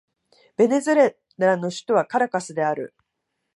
[0.57, 2.95] ベネズエラの首都はカラカスである